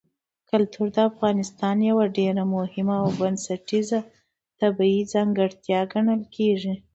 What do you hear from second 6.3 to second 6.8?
کېږي.